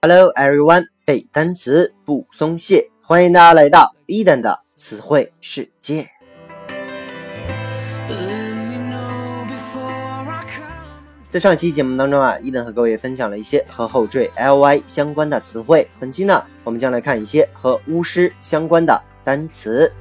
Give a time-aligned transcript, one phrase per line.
[0.00, 6.08] Hello everyone，背单词不松懈，欢迎大家来到伊登的词汇世界。
[11.30, 15.86] 在上期节目当中啊，伊登和各位分享了一些和后缀 ly 相关的词汇。
[16.00, 19.92] 本期呢，我们将来看一些和巫师相关的单词。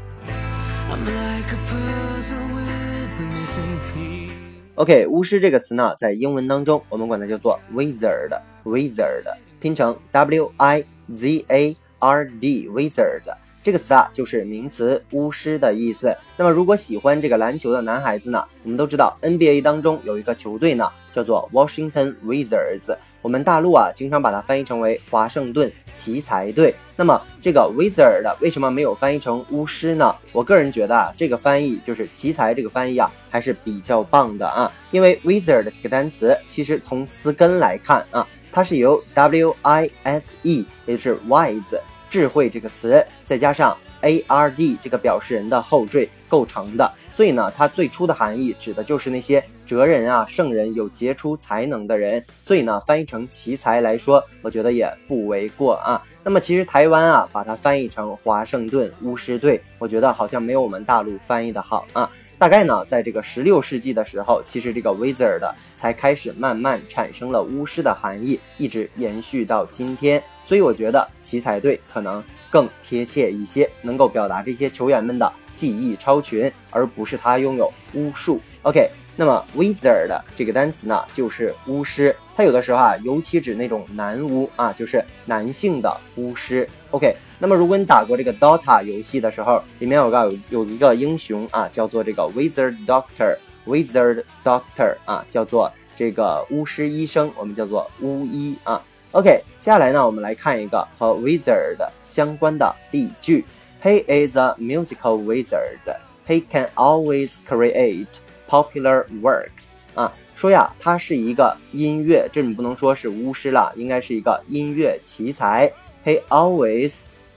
[4.75, 9.23] OK，巫师这个词呢，在英文当中，我们管它叫做 wizard，wizard，
[9.59, 10.83] 拼成 w i
[11.13, 13.21] z a r d，wizard
[13.63, 16.15] 这个词啊，就是名词巫师的意思。
[16.35, 22.95] 那么，如果喜欢这个篮球的男孩子呢，我们都知道 NBA 当中有一个球队呢，叫做 Washington Wizards。
[23.21, 26.75] 我们大陆啊，经常把它翻译成为华盛顿奇才队。
[26.97, 30.13] 那么这个 wizard 为什么没有翻译成巫师呢？
[30.33, 34.69] 我个人觉得啊，这个翻译就是奇才这个翻译啊，还是比较棒的啊。
[34.91, 41.79] 因为 wizard 这个单词，其实从词根来看啊，它是由 w i s e，也就是 wise
[42.13, 46.87] 智慧这个词，再加上 a r d 这个表示人的后缀构成的。
[47.09, 52.23] 所以呢，它最初的含义指的就是那些哲人啊、圣人，有杰出才能的人。
[52.43, 55.99] 所以呢，翻译成奇才来说，我觉得也不为过啊。
[56.23, 62.07] 那么其实台湾啊，把它翻译成华盛顿巫师队，我觉得好像没有我们大陆翻译的好啊。
[62.43, 70.21] 大概呢，在这个十六世纪的时候，其实这个 wizard 才开始慢慢产生了巫师的含义，一直延续到今天。
[70.43, 75.33] 所以我觉得奇才队可能更贴切一些，能够表达这些球员们的。
[75.55, 78.41] 技艺超群，而不是他拥有巫术。
[78.63, 82.13] OK，那么 wizard 这个单词呢，就是巫师。
[82.35, 86.67] 它有的时候啊，尤其指那种男巫啊，就是男性的巫师。
[86.89, 98.81] OK，那么如果你打过这个 Dota 游戏的时候，里面有个有有一个英雄啊，叫做这个 Wizard Doctor，Wizard Doctor 啊，叫做这个巫师医生，我们叫做巫医啊。
[99.11, 103.43] OK，接下来呢，我们来看一个和 wizard 相关的例句。
[103.83, 105.79] He is a musical wizard.
[106.25, 108.07] He can always create
[108.47, 109.81] popular works.
[109.95, 115.69] 啊，说呀，他是一个音乐，这你不能说是巫师了，应该是一个音乐奇才。
[116.05, 116.93] He always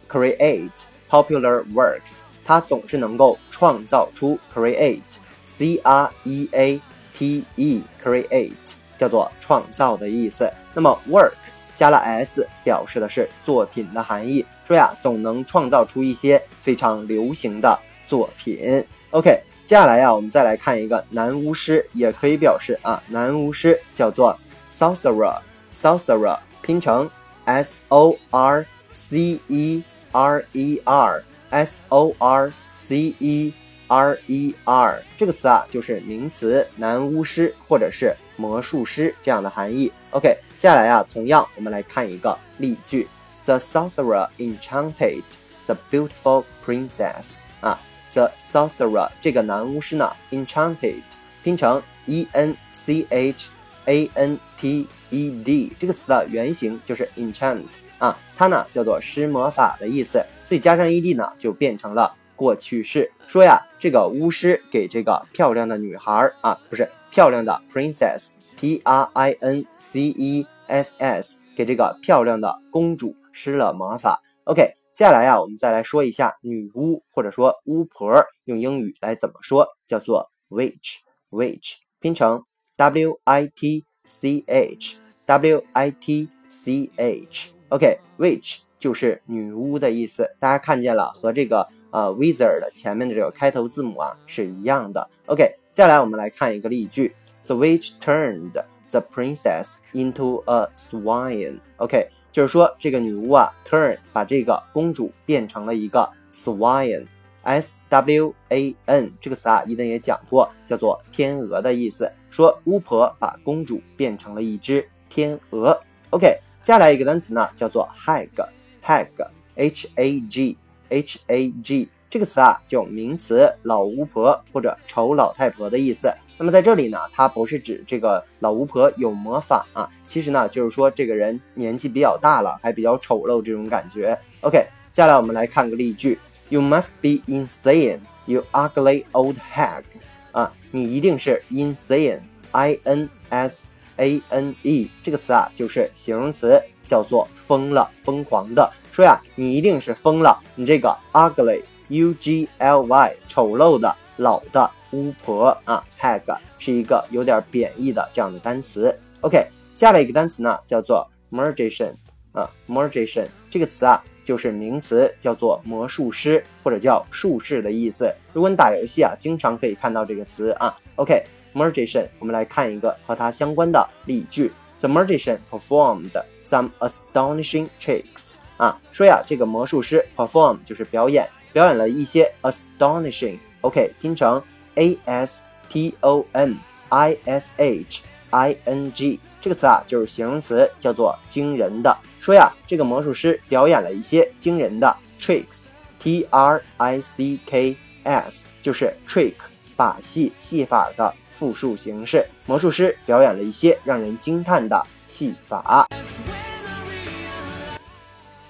[0.09, 0.71] create
[1.09, 2.21] popular works.
[2.45, 6.81] 他总是能够创造出 create，c r e a
[7.13, 8.53] t e，create
[8.97, 10.49] 叫做创造的意思。
[10.75, 11.33] 那么 work
[11.77, 14.47] 加了 s，表示的是作品的含义。
[14.67, 18.85] 说呀，总能创造出一些非常流行的作品。
[19.11, 24.39] OK，接下来呀，我们再来看一个男巫师，也可以表示啊，男巫师叫做
[24.73, 27.09] sorcerer，sorcerer 拼成
[27.45, 29.83] s o r c e
[30.16, 33.54] r e r，s o r c e
[33.88, 39.92] r e r 这个词啊，就是名词男巫师或者是魔术师这样的含义。
[40.12, 43.08] OK，接下来呀，同样我们来看一个例句。
[43.44, 45.24] The sorcerer enchanted
[45.66, 47.80] the beautiful princess 啊，
[48.14, 51.02] the sorcerer 这个男巫师呢，enchanted
[51.44, 53.50] 拼成 e n c h
[53.86, 57.64] a n t e d 这个词的原型就是 enchant
[57.99, 63.11] 啊，它呢叫做施魔法的意思，所以加上 e d 呢就变成了过去式。
[63.27, 73.15] 说呀，这个巫师给这个漂亮的女孩啊，不是漂亮的 princess，p r i n c e s s 给这个漂亮的公主。
[73.39, 74.23] 施了魔法。
[74.45, 74.63] OK，
[74.95, 79.69] 接下来呀，我们再来说一下女巫或者说巫婆，用英语来怎么说？
[79.87, 82.45] 叫做 witch，witch 拼成
[82.77, 87.56] w i t c h，w i t c h。
[87.69, 90.29] OK，witch 就是女巫的意思。
[90.39, 95.09] 大家看见了，和这个呃 wizard 前面的这个开头字母啊是一样的。
[95.27, 98.53] OK，接下来我们来看一个例句：The witch turned
[98.91, 101.61] the princess into a swine。
[101.77, 102.09] OK。
[102.33, 112.13] 就是说，这个女巫啊，turn 把这个公主变成了一个 swan，s w a n 这个词啊，伊登也讲过，叫做天鹅的意思。
[112.29, 115.81] 说巫婆把公主变成了一只天鹅。
[116.11, 126.13] OK，接下来一个单词呢，叫做 hag，hag，h a g，h a g 这个词啊，就名词老巫婆或者丑老太婆的意思。
[126.37, 134.19] 那么在这里呢，它不是指这个老巫婆有魔法啊，其实呢就是说这个人年纪比较大了，还比较丑陋这种感觉。
[134.41, 134.59] OK，
[134.91, 139.85] 接下来我们来看个例句：You must be insane, you ugly old hag。
[140.33, 148.71] 啊，你一定是 insane，i n s a n e 这个词啊就是形容词，叫做疯了、疯狂的。
[148.93, 154.71] 说呀，你一定是疯了，你这个 ugly，u g l y，丑陋的、老的。
[154.93, 156.23] 巫婆啊，hag
[156.59, 158.97] 是一个有点贬义的这样的单词。
[159.21, 159.45] OK，
[159.75, 161.93] 下来一个单词呢叫做 magician
[162.33, 168.13] 啊，magician 这个词啊就是名词，叫做魔术师或者叫术士的意思。
[168.33, 170.75] 如果你打游戏啊，经常可以看到这个词啊。
[170.97, 174.51] OK，magician，我们来看一个和它相关的例句
[174.81, 176.11] ：The magician performed
[176.45, 178.35] some astonishing tricks。
[178.57, 183.39] 啊，说呀，这个魔术师 perform 就是表演，表演了一些 astonishing。
[183.61, 184.43] OK，拼成
[184.75, 186.57] a s t o n
[186.89, 191.97] i s h i n g 这个词啊，就是形容词，叫做惊人的。
[192.27, 199.35] 说呀，这个魔术师表演了一些惊人的 tricks，t r i c k s 就是 trick
[199.77, 202.27] 把戏戏法的复数形式。
[202.45, 205.87] 魔术师表演了一些让人惊叹的戏法。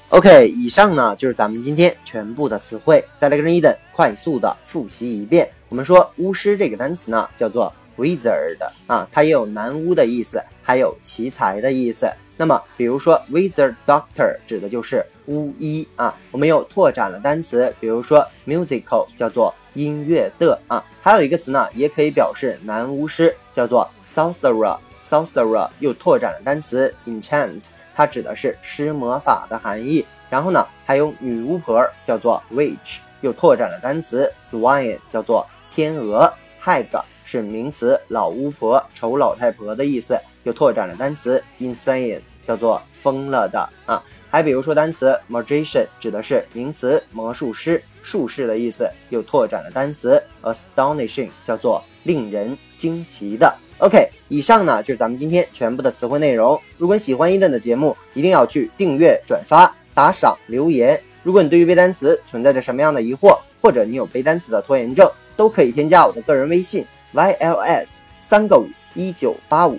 [0.09, 3.05] OK，以上呢就是咱们今天全部的词汇。
[3.19, 5.47] 再来跟伊登快速的复习一遍。
[5.69, 8.57] 我们说巫师这个单词呢叫做 wizard
[8.87, 12.11] 啊，它也有男巫的意思，还有奇才的意思。
[12.37, 16.15] 那么比如说 wizard doctor 指的就是巫医啊。
[16.31, 20.85] 我们又拓展了单词，比如说 musical 叫做音乐的啊。
[21.03, 24.79] 还有一个词呢也可以表示男巫师，叫做 sorcerer。
[25.03, 27.61] sorcerer 又拓展了单词 enchant。
[27.95, 36.31] 它指的是施魔法的含义，然后呢，还有女巫婆叫做 witch，又拓展了单词 swine 叫做天鹅
[36.63, 36.85] ，hag
[37.25, 40.15] 是名词老巫婆、丑老太婆的意思，
[40.47, 44.01] 又拓展了单词 insane 叫做疯了的啊。
[44.31, 53.53] 还比如说单词 magician 指的是名词魔术师、术士的意思，又拓展了单词 astonishing 叫做令人惊奇的。
[53.79, 56.61] OK，以上呢就是咱们今天全部的词汇内容。
[56.79, 61.01] 如果你喜欢伊顿的节目，一定要去订阅、转发、打赏、留言。
[61.23, 69.79] 如果你对于背单词存在着什么样的疑惑，或者你有背单词的拖延症，都可以添加我的个人微信 yls 三个五一九八五，